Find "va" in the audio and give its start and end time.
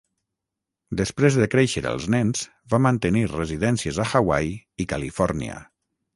2.75-2.81